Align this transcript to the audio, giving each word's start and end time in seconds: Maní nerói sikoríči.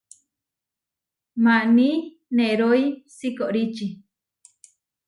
Maní 1.43 1.91
nerói 2.37 2.81
sikoríči. 3.15 3.87